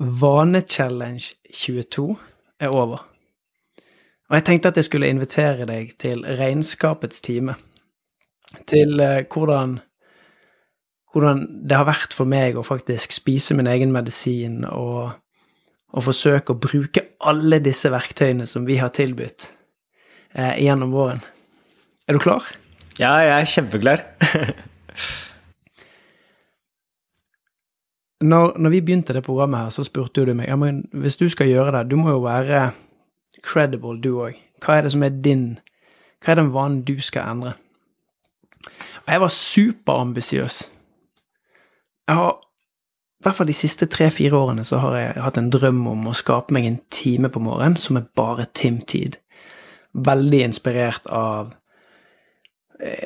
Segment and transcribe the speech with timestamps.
[0.00, 2.16] Vanechallenge 22
[2.60, 3.06] er over.
[4.28, 7.54] Og jeg tenkte at jeg skulle invitere deg til regnskapets time.
[8.66, 9.78] Til eh, hvordan,
[11.12, 15.16] hvordan det har vært for meg å faktisk spise min egen medisin og,
[15.92, 19.50] og forsøke å bruke alle disse verktøyene som vi har tilbudt
[20.34, 21.22] eh, gjennom våren.
[22.06, 22.46] Er du klar?
[22.98, 24.06] Ja, jeg er kjempeklar.
[28.20, 31.28] når, når, vi begynte det programmet her, så spurte du meg ja, men hvis du
[31.28, 32.70] skal gjøre det, du må jo være
[33.44, 34.38] credible, du òg.
[34.64, 35.58] Hva er det som er din
[36.24, 37.52] Hva er den vanen du skal endre?
[39.04, 40.56] Og jeg var superambisiøs.
[42.08, 42.32] Jeg har
[43.16, 46.16] i hvert fall de siste tre-fire årene så har jeg hatt en drøm om å
[46.16, 49.16] skape meg en time på morgenen som er bare Tim-tid.
[50.06, 51.54] Veldig inspirert av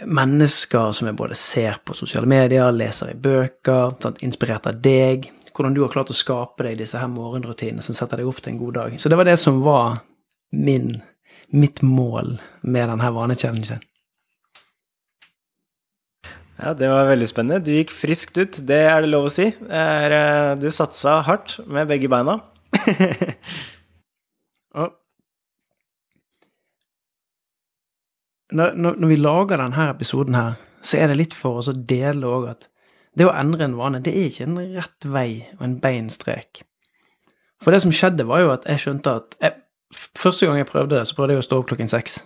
[0.06, 5.30] mennesker som jeg både ser på sosiale medier, leser i bøker, sånn, inspirert av deg.
[5.54, 8.54] Hvordan du har klart å skape deg disse her morgenrutinene som setter deg opp til
[8.54, 8.96] en god dag.
[8.98, 10.00] Så det var det som var
[10.50, 11.00] min,
[11.54, 13.86] mitt mål med denne vanechallengen.
[16.60, 17.64] Ja, det var veldig spennende.
[17.64, 19.46] Du gikk friskt ut, det er det lov å si.
[19.48, 20.16] Eh,
[20.60, 22.40] du satsa hardt med begge beina.
[28.56, 32.26] når, når, vi lager denne episoden her, så er det litt for oss å dele
[32.26, 32.68] òg at
[33.18, 36.62] det å endre en vane, det er ikke en rett vei og en bein strek.
[37.60, 39.58] For det som skjedde, var jo at jeg skjønte at jeg,
[39.90, 42.20] Første gang jeg prøvde det, så prøvde jeg å stå opp klokken seks.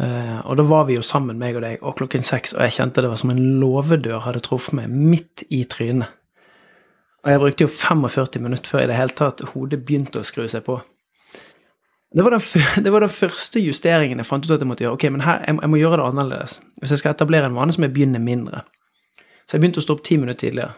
[0.00, 2.78] Uh, og da var vi jo sammen, meg og deg, og klokken seks, og jeg
[2.78, 6.08] kjente det var som en låvedør hadde truffet meg midt i trynet.
[7.20, 10.46] Og jeg brukte jo 45 minutter før i det hele tatt hodet begynte å skru
[10.48, 10.78] seg på.
[12.16, 12.40] Det var, den,
[12.84, 14.98] det var, den, første justeringen jeg fant ut at jeg måtte gjøre.
[14.98, 16.58] Ok, men her, jeg, jeg, må gjøre det annerledes.
[16.82, 18.64] Hvis jeg skal etablere en vane, så må jeg begynne mindre.
[19.46, 20.74] Så jeg begynte å stå opp 10 minutter tidligere.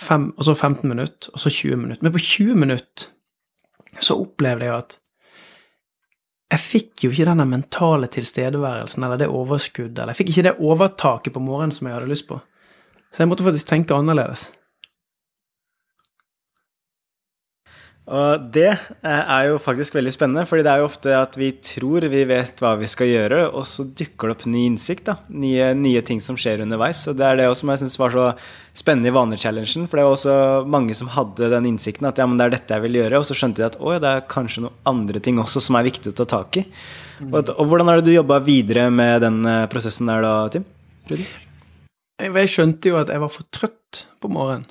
[0.00, 2.02] Fem, og så 15 minutter, og så 20 minutter.
[2.04, 3.10] Men på 20 minutter
[4.02, 4.96] så opplevde jeg at
[6.54, 10.58] jeg fikk jo ikke denne mentale tilstedeværelsen eller det overskuddet, eller jeg fikk ikke det
[10.62, 12.38] overtaket på morgenen som jeg hadde lyst på.
[13.14, 14.48] Så jeg måtte faktisk tenke annerledes.
[18.04, 21.48] Og det eh, er jo faktisk veldig spennende, fordi det er jo ofte at vi
[21.64, 25.06] tror vi vet hva vi skal gjøre, og så dukker det opp ny innsikt.
[25.08, 27.00] da, Nye, nye ting som skjer underveis.
[27.08, 28.26] Og det er det som jeg syns var så
[28.76, 29.88] spennende i vanechallengen.
[29.88, 30.36] For det var også
[30.68, 33.22] mange som hadde den innsikten at ja, men det er dette jeg vil gjøre.
[33.22, 35.88] Og så skjønte de at å, det er kanskje noen andre ting også som er
[35.88, 36.66] viktig å ta tak i.
[37.22, 37.32] Mm.
[37.32, 40.68] Og, og, hvordan har du jobba videre med den eh, prosessen der da, Tim?
[42.20, 44.68] Jeg skjønte jo at jeg var for trøtt på morgenen.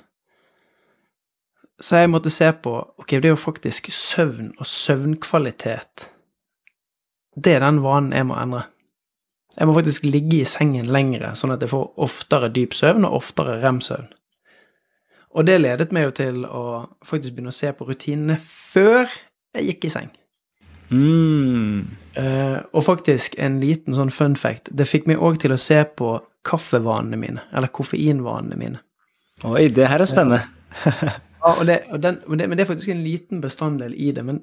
[1.84, 6.08] Så jeg måtte se på Ok, det er jo faktisk søvn og søvnkvalitet.
[7.36, 8.62] Det er den vanen jeg må endre.
[9.58, 13.20] Jeg må faktisk ligge i sengen lengre, sånn at jeg får oftere dyp søvn og
[13.20, 14.08] oftere rem-søvn.
[15.34, 16.64] Og det ledet meg jo til å
[17.06, 19.10] faktisk begynne å se på rutinene før
[19.54, 20.10] jeg gikk i seng.
[20.94, 21.84] Mm.
[22.14, 24.70] Uh, og faktisk en liten sånn fun fact.
[24.70, 28.82] Det fikk meg òg til å se på kaffevanene mine, eller koffeinvanene mine.
[29.46, 30.44] Oi, det her er spennende.
[31.44, 34.10] Ja, og det, og den, men, det, men det er faktisk en liten bestanddel i
[34.16, 34.24] det.
[34.24, 34.40] Men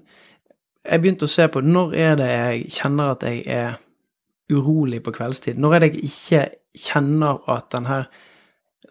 [0.86, 3.80] jeg begynte å se på når er det jeg kjenner at jeg er
[4.52, 5.60] urolig på kveldstid?
[5.60, 6.44] Når er det jeg ikke
[6.78, 8.08] kjenner at den her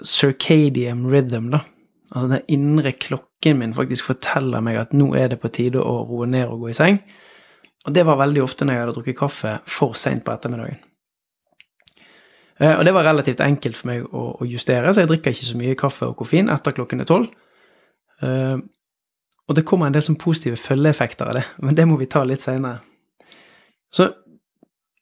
[0.07, 1.63] circadian rhythm, da,
[2.11, 6.01] altså den indre klokken min, faktisk forteller meg at nå er det på tide å
[6.09, 7.01] roe ned og gå i seng?
[7.87, 10.81] Og det var veldig ofte når jeg hadde drukket kaffe for seint på ettermiddagen.
[12.61, 15.61] Eh, og det var relativt enkelt for meg å, justere, så jeg drikker ikke så
[15.61, 17.31] mye kaffe og koffein etter klokken er tolv.
[18.21, 18.61] Uh,
[19.51, 22.23] og det kommer en del sånn positive følgeeffekter av det, men det må vi ta
[22.23, 22.85] litt seinere.
[23.91, 24.13] Så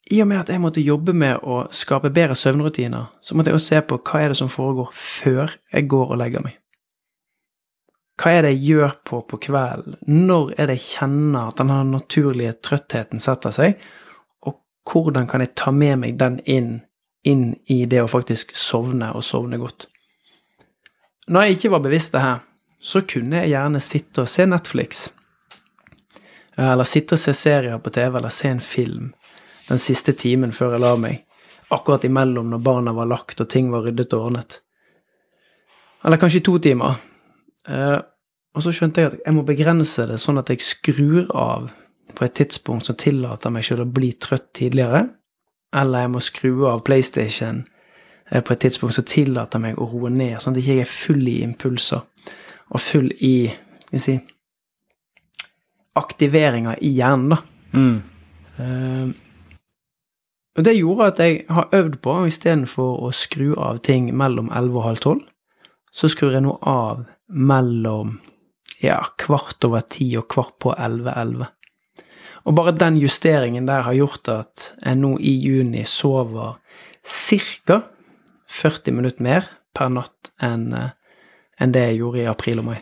[0.08, 3.58] i og med at jeg måtte jobbe med å skape bedre søvnrutiner, så måtte jeg
[3.58, 6.56] også se på hva er det som foregår før jeg går og legger meg.
[8.18, 9.98] Hva er det jeg gjør på på kvelden?
[10.08, 13.76] Når er det jeg kjenner at den naturlige trøttheten setter seg?
[14.48, 14.56] Og
[14.88, 16.72] hvordan kan jeg ta med meg den inn,
[17.22, 19.86] inn i det å faktisk sovne, og sovne godt?
[21.28, 22.40] Når jeg ikke var bevisst det her,
[22.80, 25.06] så kunne jeg gjerne sitte og se Netflix.
[26.58, 29.12] Eller sitte og se serier på TV, eller se en film
[29.68, 31.24] den siste timen før jeg la meg.
[31.74, 34.60] Akkurat imellom når barna var lagt og ting var ryddet og ordnet.
[36.04, 36.96] Eller kanskje to timer.
[37.68, 37.98] Eh,
[38.56, 41.68] Og så skjønte jeg at jeg må begrense det sånn at jeg skrur av
[42.16, 45.04] på et tidspunkt som tillater meg selv å bli trøtt tidligere,
[45.76, 47.60] eller jeg må skru av PlayStation
[48.32, 50.90] eh, på et tidspunkt som tillater meg å roe ned, sånn at jeg ikke er
[50.90, 52.02] full i impulser
[52.68, 53.48] og full i
[53.88, 54.16] skal vi si,
[55.98, 57.38] aktiveringer i hjernen, da.
[57.72, 57.96] Mm.
[58.58, 59.16] Uh,
[60.58, 64.74] og det gjorde at jeg har øvd på, istedenfor å skru av ting mellom 11
[64.74, 65.20] og halv 12,
[65.94, 68.18] så skrur jeg nå av mellom
[68.82, 71.46] ja, kvart over ti og kvart på 11-11.
[72.48, 76.58] Og bare den justeringen der har gjort at jeg nå i juni sover
[77.04, 77.80] ca.
[78.48, 80.94] 40 minutter mer per natt enn eh,
[81.58, 82.78] enn det jeg gjorde i april og mai.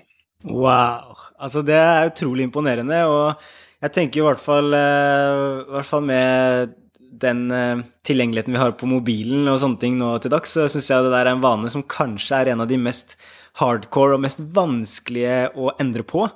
[0.46, 1.16] Wow.
[1.40, 3.46] Altså, det er utrolig imponerende, og
[3.84, 6.74] jeg tenker i hvert fall, uh, i hvert fall med
[7.16, 10.90] den uh, tilgjengeligheten vi har på mobilen og sånne ting nå til dags, så syns
[10.92, 13.16] jeg det der er en vane som kanskje er en av de mest
[13.60, 16.26] hardcore og mest vanskelige å endre på.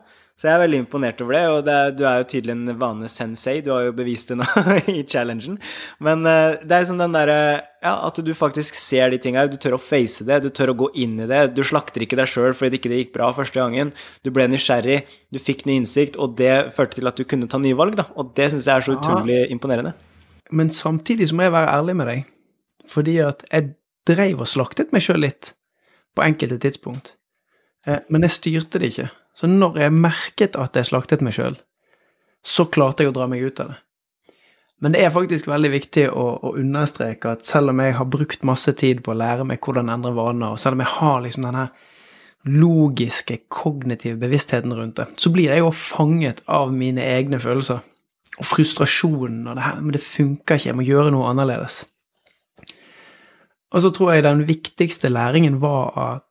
[0.41, 2.77] Så jeg er veldig imponert over det, og det er, du er jo tydelig en
[2.81, 3.59] vane sensei.
[3.61, 4.47] Du har jo bevist det nå
[4.89, 5.59] i challengen.
[6.01, 7.41] Men uh, det er liksom den derre
[7.85, 9.45] Ja, at du faktisk ser de tinga.
[9.53, 11.43] Du tør å face det, du tør å gå inn i det.
[11.53, 13.93] Du slakter ikke deg sjøl fordi det ikke gikk bra første gangen.
[14.25, 17.61] Du ble nysgjerrig, du fikk ny innsikt, og det førte til at du kunne ta
[17.61, 18.09] nye valg, da.
[18.17, 19.47] Og det syns jeg er så utrolig ja.
[19.53, 19.93] imponerende.
[20.57, 22.35] Men samtidig så må jeg være ærlig med deg,
[22.89, 23.75] fordi at jeg
[24.09, 25.53] dreiv og slaktet meg sjøl litt
[26.17, 27.19] på enkelte tidspunkt.
[27.85, 29.13] Eh, men jeg styrte det ikke.
[29.41, 31.55] Så når jeg merket at jeg slaktet meg sjøl,
[32.45, 33.79] så klarte jeg å dra meg ut av det.
[34.81, 38.45] Men det er faktisk veldig viktig å, å, understreke at selv om jeg har brukt
[38.49, 41.49] masse tid på å lære meg hvordan endre vaner, og selv om jeg har liksom
[41.49, 41.67] denne
[42.49, 47.85] logiske, kognitive bevisstheten rundt det, så blir jeg jo fanget av mine egne følelser.
[48.41, 51.83] Og frustrasjonen og det her Men det funker ikke, jeg må gjøre noe annerledes.
[53.71, 56.30] Og så tror jeg den viktigste læringen var at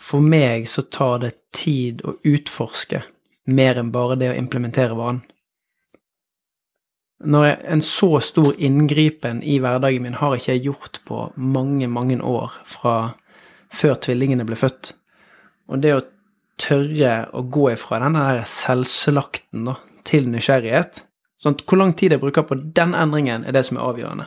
[0.00, 3.02] for meg så tar det tid å utforske
[3.50, 5.22] mer enn bare det å implementere vanen.
[7.20, 11.84] Når jeg, en så stor inngripen i hverdagen min har ikke jeg gjort på mange,
[11.92, 12.94] mange år fra
[13.76, 14.94] før tvillingene ble født.
[15.68, 16.06] Og det å
[16.60, 19.76] tørre å gå ifra denne der selvslakten da,
[20.08, 21.04] til nysgjerrighet
[21.40, 24.26] sånn at Hvor lang tid jeg bruker på den endringen, er det som er avgjørende.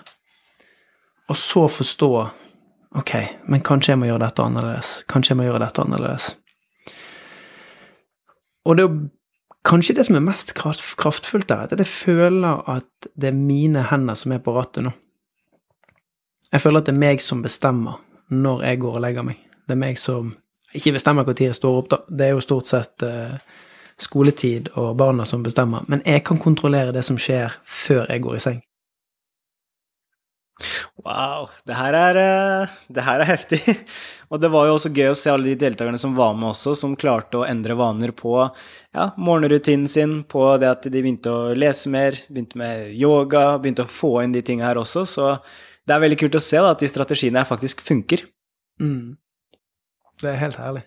[1.30, 2.10] Og så forstå
[2.94, 3.14] Ok,
[3.50, 4.90] men kanskje jeg må gjøre dette annerledes.
[5.10, 6.30] Kanskje jeg må gjøre dette annerledes.
[8.64, 8.98] Og det er
[9.66, 14.18] kanskje det som er mest kraftfullt der, at jeg føler at det er mine hender
[14.20, 14.94] som er på rattet nå.
[16.54, 17.98] Jeg føler at det er meg som bestemmer
[18.30, 19.40] når jeg går og legger meg.
[19.66, 20.36] Det er meg som
[20.74, 22.00] ikke bestemmer når jeg står opp, da.
[22.10, 23.34] Det er jo stort sett uh,
[23.98, 25.86] skoletid og barna som bestemmer.
[25.88, 28.62] Men jeg kan kontrollere det som skjer før jeg går i seng.
[31.04, 33.60] Wow, det her, er, eh, det her er heftig.
[34.32, 36.76] Og det var jo også gøy å se alle de deltakerne som var med også,
[36.78, 41.52] som klarte å endre vaner på ja, morgenrutinen sin, på det at de begynte å
[41.58, 45.06] lese mer, begynte med yoga, begynte å få inn de tinga her også.
[45.10, 45.34] Så
[45.84, 48.26] det er veldig kult å se da, at de strategiene her faktisk funker.
[48.82, 49.20] Mm.
[50.22, 50.86] Det er helt herlig.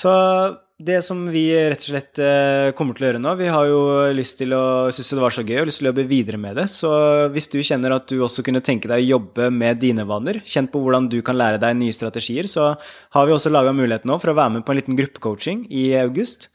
[0.00, 0.10] Så
[0.80, 3.80] det som vi rett og slett eh, kommer til å gjøre nå Vi har jo
[4.16, 6.56] lyst til å synes det var så gøy og lyst til å jobbe videre med
[6.56, 6.66] det.
[6.72, 6.90] Så
[7.34, 10.72] hvis du kjenner at du også kunne tenke deg å jobbe med dine vaner, kjent
[10.72, 14.16] på hvordan du kan lære deg nye strategier, så har vi også laga mulighet nå
[14.22, 16.48] for å være med på en liten gruppecoaching i august.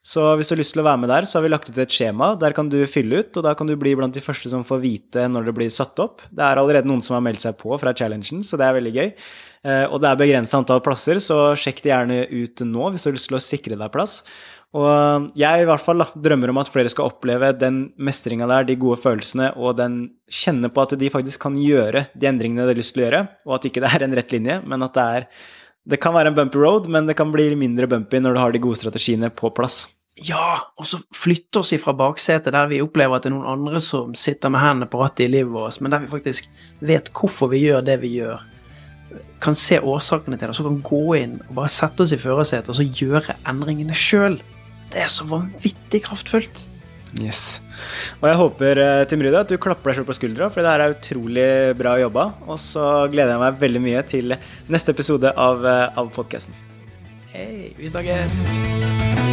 [0.00, 1.78] Så hvis du har lyst til å være med der, så har vi lagt ut
[1.82, 2.30] et skjema.
[2.40, 4.80] Der kan du fylle ut, og da kan du bli blant de første som får
[4.80, 6.24] vite når det blir satt opp.
[6.32, 8.94] Det er allerede noen som har meldt seg på fra challengen, så det er veldig
[8.96, 9.10] gøy.
[9.68, 13.10] Eh, og det er begrensa antall plasser, så sjekk det gjerne ut nå hvis du
[13.10, 14.22] har lyst til å sikre deg plass.
[14.80, 18.68] Og jeg i hvert fall da, drømmer om at flere skal oppleve den mestringa der,
[18.68, 22.72] de gode følelsene, og den kjenne på at de faktisk kan gjøre de endringene de
[22.72, 24.94] har lyst til å gjøre, og at ikke det er en rett linje, men at
[24.96, 25.26] det er
[25.88, 28.52] det kan være en bumpy road, men det kan bli mindre bumpy når du har
[28.52, 29.86] de gode strategiene på plass.
[30.20, 33.80] Ja, og så flytte oss ifra baksetet der vi opplever at det er noen andre
[33.80, 36.50] som sitter med hendene på rattet i livet vårt, men der vi faktisk
[36.84, 38.42] vet hvorfor vi gjør det vi gjør,
[39.40, 42.20] kan se årsakene til det, og så kan gå inn og bare sette oss i
[42.20, 44.36] førersetet og så gjøre endringene sjøl.
[44.92, 46.66] Det er så vanvittig kraftfullt.
[47.18, 47.58] Yes.
[48.20, 50.74] Og jeg håper eh, Tim Rude, at du klapper deg selv på skuldra, for det
[50.74, 51.48] her er utrolig
[51.80, 52.28] bra jobba.
[52.46, 54.36] Og så gleder jeg meg veldig mye til
[54.70, 56.54] neste episode av, eh, av podkasten.
[57.32, 59.29] Hei, vi snakkes.